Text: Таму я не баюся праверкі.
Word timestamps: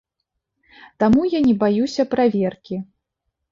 Таму 1.03 1.21
я 1.27 1.39
не 1.47 1.53
баюся 1.65 2.09
праверкі. 2.17 2.83